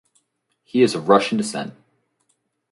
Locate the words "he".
0.63-0.81